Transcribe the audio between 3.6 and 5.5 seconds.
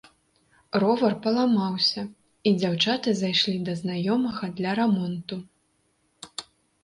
да знаёмага для рамонту.